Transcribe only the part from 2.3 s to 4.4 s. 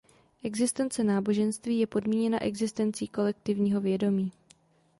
existencí kolektivního vědomí.